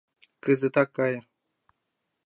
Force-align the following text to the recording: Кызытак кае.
Кызытак 0.43 0.89
кае. 0.97 1.17